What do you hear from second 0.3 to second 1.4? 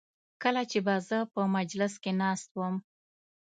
کله چې به زه